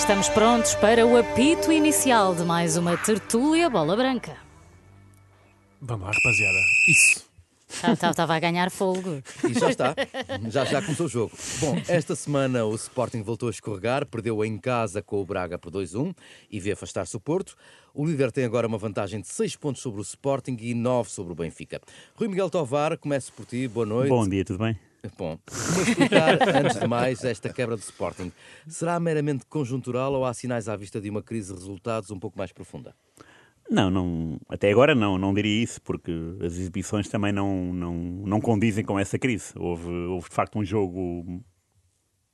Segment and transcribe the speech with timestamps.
[0.00, 4.34] Estamos prontos para o apito inicial de mais uma tertúlia bola branca.
[5.78, 6.58] Vamos lá, rapaziada.
[6.88, 7.28] Isso.
[8.08, 9.22] Estava a ganhar fogo.
[9.46, 9.94] E já está.
[10.48, 11.32] Já, já começou o jogo.
[11.60, 15.70] Bom, esta semana o Sporting voltou a escorregar, perdeu em casa com o Braga por
[15.70, 16.16] 2-1
[16.50, 17.54] e vê afastar-se o Porto.
[17.94, 21.32] O líder tem agora uma vantagem de 6 pontos sobre o Sporting e 9 sobre
[21.34, 21.78] o Benfica.
[22.16, 23.68] Rui Miguel Tovar, começo por ti.
[23.68, 24.08] Boa noite.
[24.08, 24.78] Bom dia, tudo bem?
[25.16, 28.32] Bom, vou explicar antes de mais esta quebra do Sporting.
[28.68, 32.36] Será meramente conjuntural ou há sinais à vista de uma crise de resultados um pouco
[32.38, 32.94] mais profunda?
[33.70, 38.40] Não, não, até agora não, não diria isso, porque as exibições também não, não, não
[38.40, 39.52] condizem com essa crise.
[39.56, 41.40] Houve, houve de facto um jogo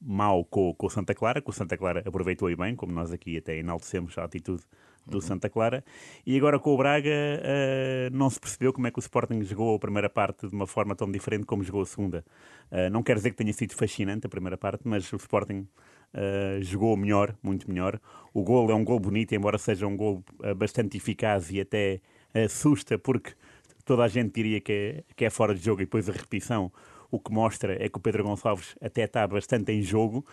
[0.00, 3.12] mau com, com o Santa Clara, que o Santa Clara aproveitou e bem, como nós
[3.12, 4.62] aqui até enaltecemos a atitude
[5.06, 5.20] do.
[5.20, 5.84] Santa Clara,
[6.24, 9.74] e agora com o Braga uh, não se percebeu como é que o Sporting jogou
[9.74, 12.24] a primeira parte de uma forma tão diferente como jogou a segunda.
[12.70, 15.66] Uh, não quer dizer que tenha sido fascinante a primeira parte, mas o Sporting
[16.14, 18.00] uh, jogou melhor, muito melhor.
[18.32, 20.22] O gol é um gol bonito, embora seja um gol
[20.56, 22.00] bastante eficaz e até
[22.34, 23.32] assusta, porque
[23.84, 26.70] toda a gente diria que é, que é fora de jogo e depois a repetição
[27.10, 30.24] o que mostra é que o Pedro Gonçalves até está bastante em jogo.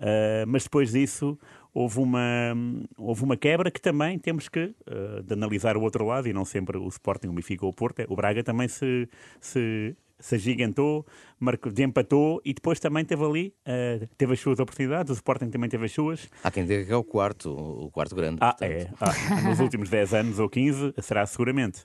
[0.00, 1.38] Uh, mas depois disso
[1.74, 2.54] houve uma,
[2.96, 6.44] houve uma quebra que também temos que uh, de analisar o outro lado e não
[6.44, 8.02] sempre o Sporting, o Benfica ou o Porto.
[8.08, 9.08] O Braga também se,
[9.40, 11.06] se se agigantou,
[11.38, 15.68] marcou, empatou e depois também teve ali, uh, teve as suas oportunidades, o Sporting também
[15.68, 16.28] teve as suas.
[16.44, 18.38] Há quem diga que é o quarto, o quarto grande.
[18.40, 18.70] Ah, portanto.
[18.70, 18.90] é.
[19.00, 21.80] Ah, nos últimos 10 anos ou 15 será seguramente.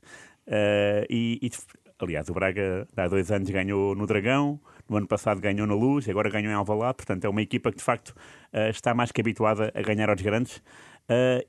[0.47, 1.49] Uh, e, e,
[1.97, 6.07] aliás, o Braga há dois anos ganhou no Dragão, no ano passado ganhou na Luz,
[6.07, 9.21] agora ganhou em Alvalade, portanto é uma equipa que de facto uh, está mais que
[9.21, 10.61] habituada a ganhar aos grandes.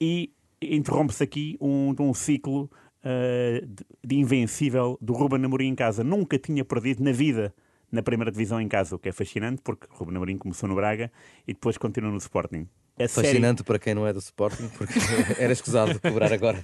[0.01, 2.71] e interrompe-se aqui um, um ciclo
[3.05, 3.67] uh,
[4.05, 6.03] de invencível do Ruben Amorim em casa.
[6.03, 7.55] Nunca tinha perdido na vida
[7.91, 11.11] na primeira divisão em casa, o que é fascinante, porque Ruben Amorim começou no Braga
[11.47, 12.69] e depois continuou no Sporting.
[12.99, 13.65] É fascinante série...
[13.65, 14.95] para quem não é do Sporting, porque
[15.39, 16.63] era escusado de cobrar agora,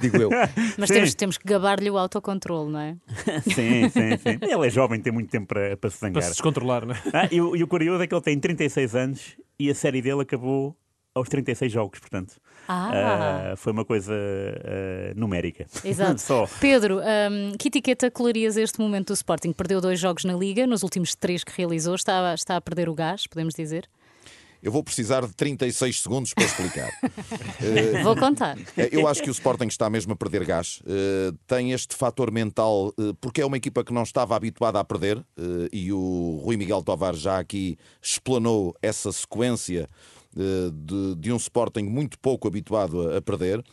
[0.00, 0.30] digo eu.
[0.76, 2.96] Mas temos, temos que gabar-lhe o autocontrole, não é?
[3.44, 4.38] sim, sim, sim.
[4.40, 6.14] Ele é jovem, tem muito tempo para, para se zangar.
[6.14, 7.02] Para se descontrolar, não é?
[7.12, 10.22] Ah, e, e o curioso é que ele tem 36 anos e a série dele
[10.22, 10.76] acabou
[11.14, 12.34] aos 36 jogos, portanto.
[12.68, 13.52] Ah.
[13.52, 15.66] Uh, foi uma coisa uh, numérica.
[15.84, 16.18] Exato.
[16.22, 16.48] Só.
[16.60, 19.52] Pedro, um, que etiqueta colorias este momento do Sporting?
[19.52, 22.94] Perdeu dois jogos na Liga, nos últimos três que realizou, está, está a perder o
[22.94, 23.88] gás, podemos dizer?
[24.62, 26.90] Eu vou precisar de 36 segundos para explicar.
[27.02, 28.58] uh, vou contar.
[28.92, 30.80] Eu acho que o Sporting está mesmo a perder gás.
[30.80, 34.84] Uh, tem este fator mental, uh, porque é uma equipa que não estava habituada a
[34.84, 35.24] perder,
[35.72, 39.88] e o Rui Miguel Tovar já aqui explanou essa sequência
[40.72, 43.64] de, de, um Sporting muito pouco habituado a, a perder.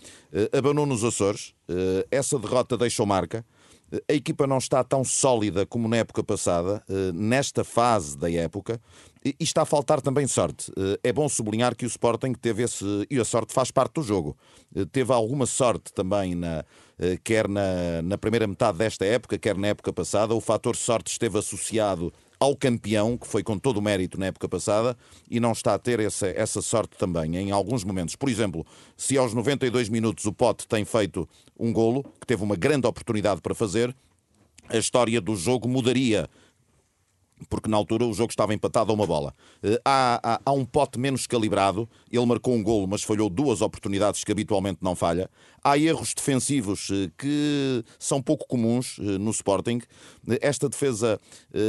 [0.57, 1.53] Abanou nos Açores.
[2.09, 3.45] Essa derrota deixou marca.
[4.09, 6.83] A equipa não está tão sólida como na época passada,
[7.13, 8.81] nesta fase da época,
[9.39, 10.71] e, está a faltar também sorte.
[11.03, 12.85] É bom sublinhar que o Sporting teve esse.
[13.09, 14.37] E a sorte faz parte do jogo.
[14.91, 16.63] Teve alguma sorte também, na,
[17.23, 20.33] quer na, na primeira metade desta época, quer na época passada.
[20.33, 24.47] O fator sorte esteve associado ao campeão, que foi com todo o mérito na época
[24.47, 24.95] passada,
[25.29, 28.15] e não está a ter essa, essa sorte também em alguns momentos.
[28.15, 31.27] Por exemplo, se aos 92 minutos o Pote tem feito
[31.59, 33.95] um golo, que teve uma grande oportunidade para fazer,
[34.69, 36.29] a história do jogo mudaria
[37.49, 39.33] porque na altura o jogo estava empatado a uma bola.
[39.61, 43.61] Eh, há, há, há, um pote menos calibrado, ele marcou um golo, mas falhou duas
[43.61, 45.29] oportunidades que habitualmente não falha.
[45.63, 49.81] Há erros defensivos eh, que são pouco comuns eh, no Sporting.
[50.41, 51.19] Esta defesa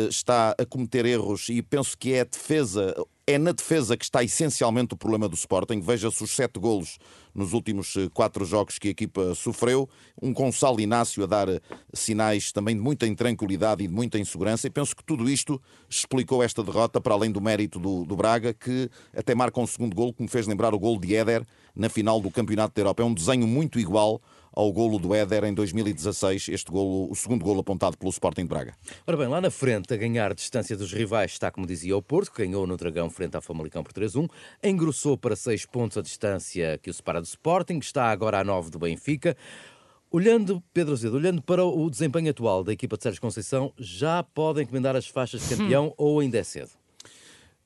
[0.09, 2.95] está a cometer erros e penso que é a defesa
[3.27, 5.81] é na defesa que está essencialmente o problema do Sporting.
[5.81, 6.99] Veja-se os sete golos
[7.39, 9.89] nos últimos eh, quatro jogos que a equipa sofreu.
[10.21, 11.61] Um Gonçalo Inácio a dar eh,
[11.95, 14.67] sinais também de muita intranquilidade e de muita insegurança.
[14.67, 18.53] E penso que tudo isto explicou esta derrota, para além do mérito do, do Braga,
[18.53, 21.89] que até marca um segundo gol, que me fez lembrar o gol de Éder na
[21.89, 23.03] final do Campeonato da Europa.
[23.03, 24.21] É um desenho muito igual
[24.59, 28.49] ao golo do Éder em 2016, este golo, o segundo golo apontado pelo Sporting de
[28.49, 28.75] Braga.
[29.07, 32.33] Ora bem, lá na frente, a ganhar distância dos rivais, está, como dizia, o Porto,
[32.33, 34.29] que ganhou no Dragão frente ao Famalicão por 3-1,
[34.61, 38.71] engrossou para 6 pontos a distância que o separa do Sporting, está agora a 9
[38.71, 39.37] do Benfica.
[40.11, 44.63] Olhando, Pedro Azevedo, olhando para o desempenho atual da equipa de Sérgio Conceição, já pode
[44.63, 46.71] encomendar as faixas de campeão ou ainda é cedo?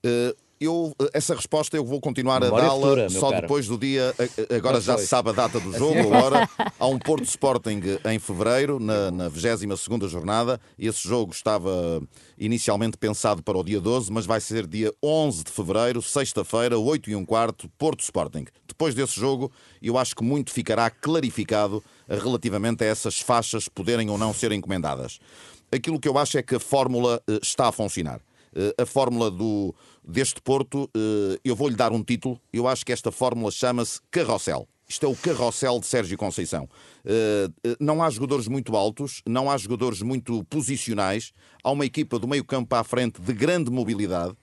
[0.05, 3.43] Uh, eu, essa resposta eu vou continuar Memória a dá-la só caro.
[3.43, 4.15] depois do dia.
[4.57, 6.49] Agora já se sabe a data do jogo, agora
[6.79, 7.81] há um Porto Sporting
[8.11, 10.61] em fevereiro, na, na 22 jornada.
[10.79, 12.03] Esse jogo estava
[12.39, 17.11] inicialmente pensado para o dia 12, mas vai ser dia 11 de fevereiro, sexta-feira, 8
[17.11, 18.45] e um quarto, Porto Sporting.
[18.67, 19.51] Depois desse jogo,
[19.81, 25.19] eu acho que muito ficará clarificado relativamente a essas faixas poderem ou não ser encomendadas.
[25.71, 28.21] Aquilo que eu acho é que a fórmula eh, está a funcionar
[28.79, 29.75] a fórmula do,
[30.07, 30.91] deste Porto,
[31.45, 32.41] eu vou-lhe dar um título.
[32.53, 34.69] Eu acho que esta fórmula chama-se Carrossel.
[34.89, 36.69] Isto é o carrossel de Sérgio Conceição.
[37.81, 41.33] não há jogadores muito altos, não há jogadores muito posicionais.
[41.65, 44.35] Há uma equipa do meio campo à frente de grande mobilidade.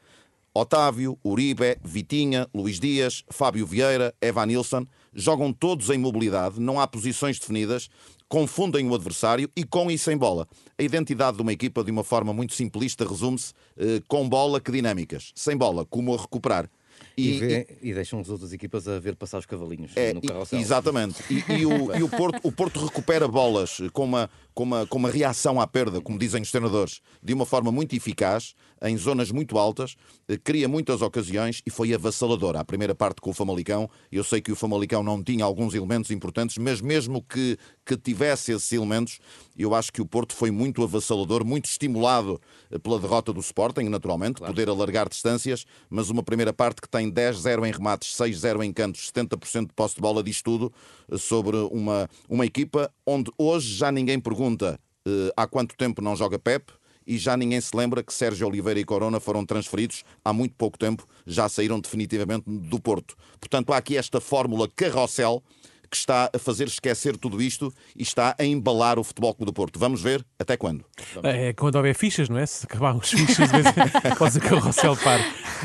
[0.53, 6.87] Otávio, Uribe, Vitinha, Luís Dias, Fábio Vieira, Evan Nilsson jogam todos em mobilidade, não há
[6.87, 7.89] posições definidas,
[8.27, 10.47] confundem o adversário e com e sem bola.
[10.77, 14.71] A identidade de uma equipa, de uma forma muito simplista, resume-se eh, com bola que
[14.71, 16.69] dinâmicas, sem bola, como a recuperar.
[17.17, 20.21] E, e, vê, e, deixam as outras equipas a ver passar os cavalinhos é, no
[20.21, 20.59] carrossel.
[20.59, 21.21] Exatamente.
[21.29, 24.29] E, e, o, e o, Porto, o Porto recupera bolas com uma,
[24.59, 27.95] com, uma, com uma reação à perda, como dizem os treinadores, de uma forma muito
[27.95, 29.95] eficaz, em zonas muito altas,
[30.27, 32.59] eh, cria muitas ocasiões e foi avassaladora.
[32.59, 36.11] A primeira parte com o Famalicão, eu sei que o Famalicão não tinha alguns elementos
[36.11, 39.19] importantes, mas mesmo que, que tivesse esses elementos,
[39.57, 42.39] eu acho que o Porto foi muito avassalador, muito estimulado
[42.69, 44.53] eh, pela derrota do Sporting, naturalmente, claro.
[44.53, 49.09] poder alargar distâncias, mas uma primeira parte que tem 10-0 em remates, 6-0 em cantos,
[49.09, 50.69] 70% de posse de bola, diz tudo
[51.09, 56.01] eh, sobre uma, uma equipa onde hoje já ninguém pergunta pergunta uh, há quanto tempo
[56.01, 56.71] não joga Pep
[57.05, 60.77] e já ninguém se lembra que Sérgio Oliveira e Corona foram transferidos há muito pouco
[60.77, 63.15] tempo, já saíram definitivamente do Porto.
[63.39, 65.43] Portanto, há aqui esta fórmula carrossel
[65.89, 69.53] que está a fazer esquecer tudo isto e está a embalar o Futebol Clube do
[69.53, 69.79] Porto.
[69.79, 70.85] Vamos ver até quando.
[71.23, 72.45] É quando houver fichas, não é?
[72.45, 73.49] Se acabar os fichas,
[74.17, 75.19] pode ser carrossel par.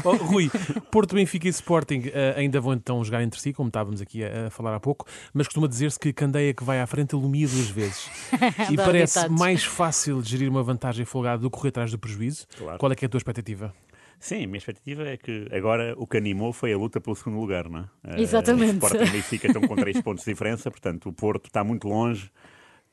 [0.05, 0.51] Oh, Rui,
[0.91, 4.47] Porto, Benfica e Sporting uh, ainda vão então jogar entre si, como estávamos aqui a,
[4.47, 7.69] a falar há pouco, mas costuma dizer-se que Candeia que vai à frente alumia duas
[7.69, 8.09] vezes.
[8.71, 12.47] e parece mais fácil gerir uma vantagem folgada do que correr atrás do prejuízo.
[12.57, 12.79] Claro.
[12.79, 13.75] Qual é que é a tua expectativa?
[14.19, 17.39] Sim, a minha expectativa é que agora o que animou foi a luta pelo segundo
[17.39, 18.21] lugar, não é?
[18.21, 18.73] Exatamente.
[18.73, 21.63] Uh, o Sporting e Benfica estão com 3 pontos de diferença, portanto o Porto está
[21.63, 22.31] muito longe.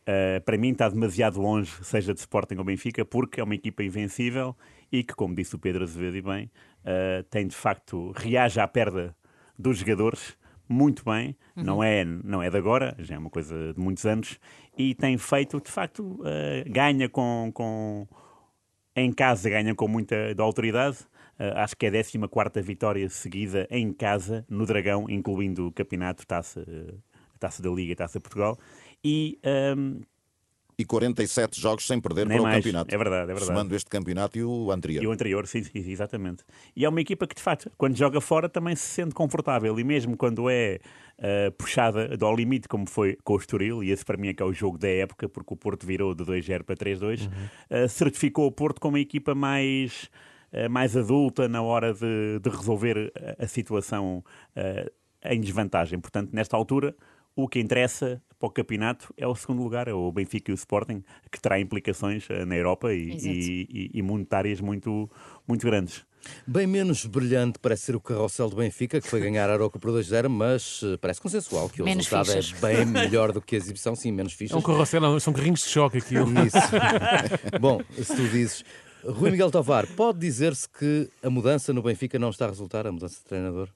[0.02, 3.84] Uh, para mim está demasiado longe, seja de Sporting ou Benfica, porque é uma equipa
[3.84, 4.56] invencível
[4.92, 6.52] e que, como disse o Pedro Azevedo e bem,
[6.82, 9.16] uh, tem de facto, reage à perda
[9.58, 10.36] dos jogadores
[10.68, 11.64] muito bem, uhum.
[11.64, 14.40] não, é, não é de agora, já é uma coisa de muitos anos,
[14.78, 16.24] e tem feito, de facto, uh,
[16.68, 18.08] ganha com, com.
[18.96, 21.11] Em casa ganha com muita autoridade, Uh,
[21.56, 26.62] acho que é a 14 vitória seguida em casa, no Dragão, incluindo o campeonato, taça,
[26.62, 26.98] uh,
[27.40, 28.58] taça da Liga e taça de Portugal.
[29.04, 29.40] E,
[29.76, 30.02] um,
[30.78, 32.56] e 47 jogos sem perder para mais.
[32.56, 32.94] o campeonato.
[32.94, 33.46] É verdade, é verdade.
[33.46, 35.04] Somando este campeonato e o anterior.
[35.04, 36.44] E o anterior, sim, sim, exatamente.
[36.76, 39.80] E é uma equipa que, de facto, quando joga fora também se sente confortável.
[39.80, 40.80] E mesmo quando é
[41.20, 44.42] uh, puxada ao limite, como foi com o Estoril, e esse para mim é que
[44.42, 47.86] é o jogo da época, porque o Porto virou de 2-0 para 3-2, uhum.
[47.86, 50.31] uh, certificou o Porto como a equipa mais eh,
[50.70, 54.24] mais adulta na hora de, de resolver a, a situação
[54.56, 54.92] uh,
[55.24, 56.00] em desvantagem.
[56.00, 56.96] Portanto, nesta altura,
[57.36, 60.56] o que interessa para o campeonato é o segundo lugar, é o Benfica e o
[60.56, 65.10] Sporting, que terá implicações uh, na Europa e, e, e, monetárias muito,
[65.48, 66.04] muito grandes.
[66.46, 69.90] Bem menos brilhante parece ser o carrossel do Benfica, que foi ganhar a Aroca por
[69.90, 72.64] 2-0, mas parece consensual que o menos resultado é fichas.
[72.64, 74.56] é bem melhor do que a exibição, sim, menos fichas.
[74.56, 76.28] É um carrossel, são carrinhos de choque aquilo.
[76.46, 76.58] Isso.
[77.60, 78.64] Bom, se tu dizes.
[79.04, 82.92] Rui Miguel Tovar, pode dizer-se que a mudança no Benfica não está a resultar, a
[82.92, 83.70] mudança de treinador?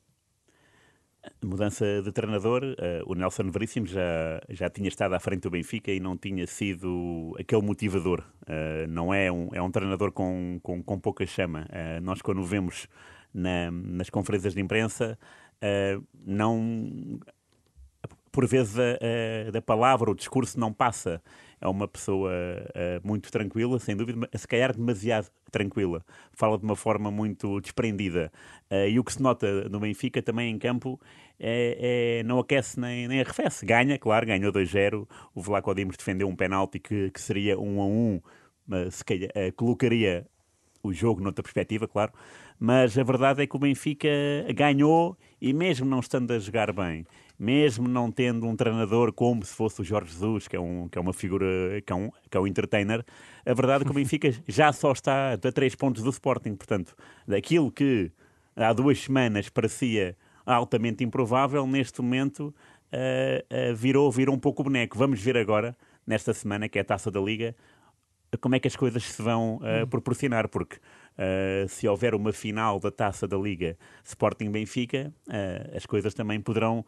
[1.44, 5.92] Mudança de treinador, uh, o Nelson Veríssimo já, já tinha estado à frente do Benfica
[5.92, 8.24] e não tinha sido aquele motivador.
[8.44, 11.68] Uh, não é um, é um treinador com, com, com pouca chama.
[11.72, 12.88] Uh, nós, quando o vemos
[13.34, 15.18] na, nas conferências de imprensa,
[16.26, 17.20] não.
[18.36, 21.22] Por vezes a, a, da palavra, o discurso não passa
[21.62, 22.32] é uma pessoa
[23.02, 26.04] muito tranquila, sem dúvida, se calhar demasiado tranquila.
[26.34, 28.30] Fala de uma forma muito desprendida.
[28.70, 31.00] Uh, e o que se nota no Benfica também em campo
[31.40, 33.66] é, é não aquece nem, nem arrefece.
[33.66, 35.08] Ganha, claro, ganhou 2-0.
[35.34, 38.22] O Vlaco Dimos defendeu um penalti que, que seria 1 a 1,
[38.68, 40.28] mas se calhar, uh, colocaria
[40.84, 42.12] o jogo noutra perspectiva, claro.
[42.60, 44.10] Mas a verdade é que o Benfica
[44.54, 47.06] ganhou e mesmo não estando a jogar bem
[47.38, 50.98] mesmo não tendo um treinador como se fosse o Jorge Jesus, que é, um, que
[50.98, 51.46] é uma figura,
[51.86, 53.06] que é um, que é um entertainer,
[53.46, 56.56] a verdade é que o Benfica já só está a três pontos do Sporting.
[56.56, 56.96] Portanto,
[57.28, 58.12] daquilo que
[58.56, 62.54] há duas semanas parecia altamente improvável, neste momento
[62.94, 64.98] uh, uh, virou, virou um pouco o boneco.
[64.98, 65.76] Vamos ver agora,
[66.06, 67.56] nesta semana, que é a taça da Liga,
[68.42, 70.78] como é que as coisas se vão uh, proporcionar, porque
[71.18, 76.86] uh, se houver uma final da taça da Liga Sporting-Benfica, uh, as coisas também poderão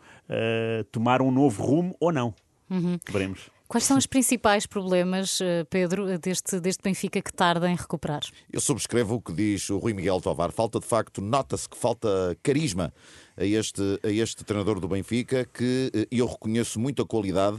[0.91, 2.33] tomar um novo rumo ou não.
[2.69, 2.97] Uhum.
[3.09, 3.49] Veremos.
[3.67, 8.21] Quais são os principais problemas, Pedro, deste, deste Benfica que tarda em recuperar?
[8.51, 10.51] Eu subscrevo o que diz o Rui Miguel Tovar.
[10.51, 12.93] Falta, de facto, nota-se que falta carisma
[13.35, 17.57] a este, a este treinador do Benfica, que eu reconheço muita qualidade.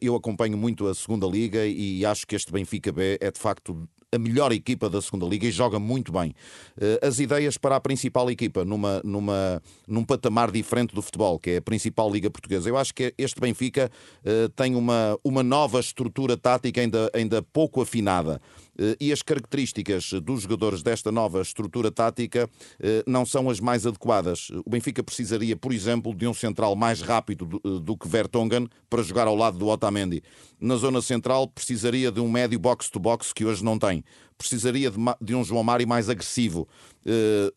[0.00, 3.88] Eu acompanho muito a segunda Liga e acho que este Benfica B é, de facto,
[4.10, 6.34] a melhor equipa da segunda liga e joga muito bem.
[6.76, 11.50] Uh, as ideias para a principal equipa numa, numa, num patamar diferente do futebol, que
[11.50, 12.68] é a principal liga portuguesa.
[12.68, 13.90] Eu acho que este Benfica
[14.24, 18.40] uh, tem uma, uma nova estrutura tática ainda, ainda pouco afinada.
[18.78, 23.84] Eh, e as características dos jogadores desta nova estrutura tática eh, não são as mais
[23.86, 24.50] adequadas.
[24.64, 28.68] O Benfica precisaria, por exemplo, de um central mais rápido do, eh, do que Vertonghen
[28.88, 30.22] para jogar ao lado do Otamendi.
[30.60, 34.04] Na zona central precisaria de um médio box-to-box que hoje não tem.
[34.36, 36.68] Precisaria de um João Mário mais agressivo,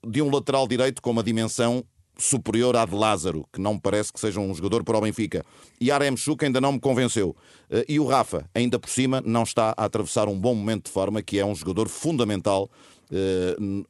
[0.08, 1.86] de um lateral direito com uma dimensão
[2.18, 5.46] superior à de Lázaro, que não me parece que seja um jogador para o Benfica.
[5.80, 7.36] E Aremchuk ainda não me convenceu.
[7.70, 10.92] Eh, e o Rafa, ainda por cima, não está a atravessar um bom momento de
[10.92, 12.70] forma, que é um jogador fundamental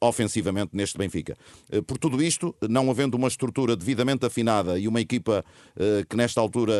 [0.00, 1.36] ofensivamente neste Benfica.
[1.72, 5.44] Uh, por tudo isto, não havendo uma estrutura devidamente afinada e uma equipa
[5.76, 6.72] uh, que nesta altura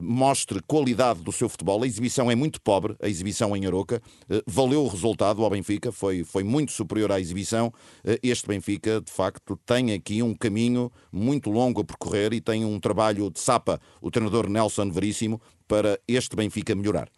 [0.00, 4.02] mostre qualidade do seu futebol, a exibição é muito pobre, a exibição em Aroca,
[4.46, 7.72] valeu o resultado ao Benfica, foi, foi muito superior à exibição.
[8.22, 12.78] este Benfica, de facto, tem aqui um caminho muito longo a percorrer e tem um
[12.78, 17.08] trabalho de sapa, o treinador Nelson Veríssimo, para este Benfica melhorar.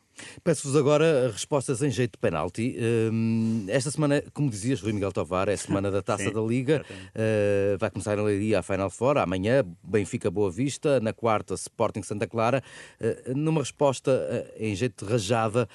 [0.43, 2.77] Peço-vos agora respostas em jeito de penalti.
[3.13, 6.85] Hum, esta semana, como dizias, Rui Miguel Tovar, é semana da Taça Sim, da Liga.
[6.91, 9.19] Uh, vai começar em Leiria a Final Four.
[9.19, 11.01] Amanhã, Benfica Boa Vista.
[11.01, 12.63] Na quarta, Sporting Santa Clara.
[13.01, 15.69] Uh, numa resposta uh, em jeito de rajada,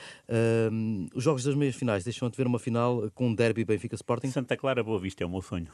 [0.72, 3.96] hum, os jogos das meias finais deixam de ver uma final com um derby Benfica
[3.96, 4.32] Sporting?
[4.32, 5.68] Santa Clara Boa Vista é o meu sonho.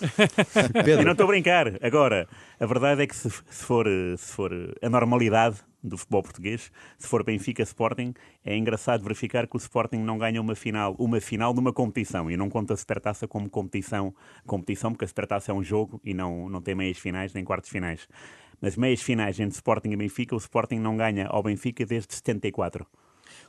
[0.84, 1.02] Pedro.
[1.02, 1.72] E não estou a brincar.
[1.82, 2.28] Agora,
[2.58, 7.22] a verdade é que se, for, se for a normalidade do futebol português, se for
[7.22, 8.14] Benfica Sporting,
[8.44, 12.30] é engraçado verificar que o Sporting não ganha uma final, uma final de uma competição
[12.30, 14.14] e não conta a Supertaça como competição,
[14.46, 17.68] competição porque a Supertaça é um jogo e não, não tem meias finais nem quartos
[17.68, 18.08] finais.
[18.60, 22.86] Mas meias finais entre Sporting e Benfica, o Sporting não ganha ao Benfica desde 74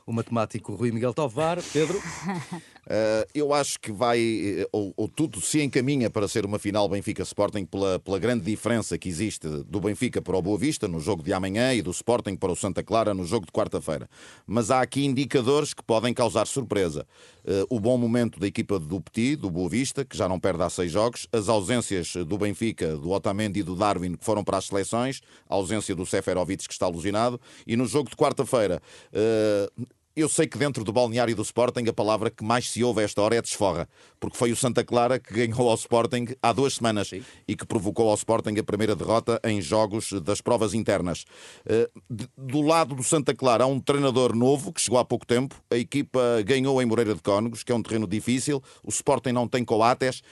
[0.06, 1.58] o matemático Rui Miguel Tovar.
[1.72, 1.98] Pedro?
[1.98, 6.88] uh, eu acho que vai, eh, ou, ou, tudo se encaminha para ser uma final
[6.88, 11.22] Benfica-Sporting pela, pela grande diferença que existe do Benfica para o Boa Vista no jogo
[11.22, 14.08] de amanhã e do Sporting para o Santa Clara no jogo de quarta-feira.
[14.46, 17.06] Mas há aqui indicadores que podem causar surpresa.
[17.44, 20.62] Uh, o bom momento da equipa do Petit, do Boa Vista, que já não perde
[20.62, 24.58] há seis jogos, as ausências do Benfica, do Otamendi e do Darwin, que foram para
[24.58, 28.82] as seleções, a ausência do Seferovic, que está alucinado, e no jogo de quarta-feira.
[29.12, 29.75] Uh,
[30.16, 33.04] eu sei que dentro do balneário do Sporting a palavra que mais se ouve a
[33.04, 33.86] esta hora é desforra,
[34.18, 37.22] porque foi o Santa Clara que ganhou ao Sporting há duas semanas Sim.
[37.46, 41.26] e que provocou ao Sporting a primeira derrota em jogos das provas internas.
[41.66, 41.90] Eh,
[42.34, 45.76] do lado do Santa Clara há um treinador novo que chegou há pouco tempo, a
[45.76, 49.66] equipa ganhou em Moreira de Cónegos, que é um terreno difícil, o Sporting não tem
[49.66, 50.22] coates,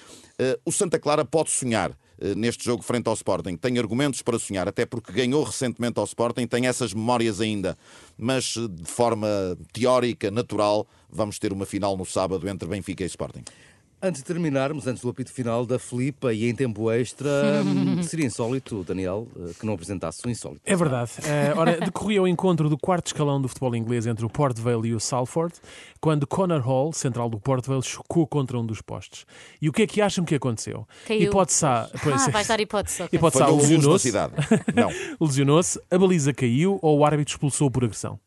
[0.64, 3.56] o Santa Clara pode sonhar eh, neste jogo frente ao Sporting.
[3.56, 7.76] Tem argumentos para sonhar, até porque ganhou recentemente ao Sporting, tem essas memórias ainda.
[8.16, 9.28] Mas eh, de forma
[9.72, 13.42] teórica, natural, vamos ter uma final no sábado entre Benfica e Sporting.
[14.04, 17.30] Antes de terminarmos, antes do apito final da Filipa e em tempo extra,
[18.04, 20.60] seria insólito, Daniel, eh, que não apresentasse o insólito.
[20.62, 21.10] É verdade.
[21.20, 24.88] Uh, ora, decorria o encontro do quarto escalão do futebol inglês entre o Port Vale
[24.88, 25.54] e o Salford,
[26.02, 29.24] quando Connor Hall, central do Port Vale, chocou contra um dos postes.
[29.58, 30.86] E o que é que acham que aconteceu?
[31.06, 31.22] Caiu.
[31.22, 31.88] Hipótese A.
[32.02, 33.04] Pois, ah, vais dar hipótese.
[33.04, 33.16] Okay.
[33.16, 34.12] Hipótese A, lesionou-se.
[34.74, 34.90] Não.
[35.18, 38.20] lesionou-se, a baliza caiu ou o árbitro expulsou por agressão?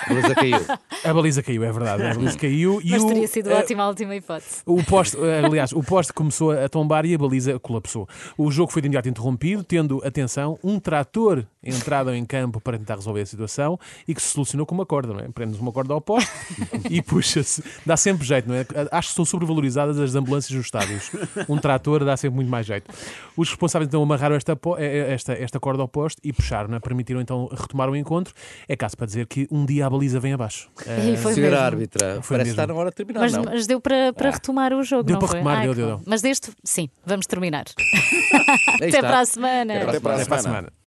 [0.00, 0.58] A baliza caiu.
[1.04, 2.02] A baliza caiu, é verdade.
[2.02, 2.80] A baliza caiu.
[2.82, 4.62] E Mas teria sido uh, ótima a última hipótese.
[4.64, 8.08] O poste, uh, aliás, o poste começou a tombar e a baliza colapsou.
[8.36, 12.96] O jogo foi de imediato interrompido, tendo, atenção, um trator entrado em campo para tentar
[12.96, 15.28] resolver a situação e que se solucionou com uma corda, não é?
[15.28, 16.30] Prendes uma corda ao poste
[16.90, 17.62] e puxa-se.
[17.86, 18.66] Dá sempre jeito, não é?
[18.90, 21.10] Acho que são sobrevalorizadas as ambulâncias nos estádios.
[21.48, 22.92] Um trator dá sempre muito mais jeito.
[23.36, 26.80] Os responsáveis então amarraram esta, esta, esta corda ao poste e puxaram, é?
[26.80, 28.34] permitiram então retomar o encontro.
[28.68, 30.68] É caso para dizer que um dia a baliza vem abaixo.
[31.02, 31.66] E foi Senhora mesmo.
[31.66, 32.50] árbitra, foi parece mesmo.
[32.50, 33.20] estar na hora de terminar.
[33.20, 33.44] Mas, não?
[33.44, 34.32] mas deu para, para ah.
[34.32, 35.04] retomar o jogo.
[35.04, 35.38] Deu para foi?
[35.38, 36.00] retomar, Ai, deu, deu, deu.
[36.06, 37.64] Mas deste, sim, vamos terminar.
[38.74, 39.82] Até para a semana.
[39.82, 40.72] Até para a semana.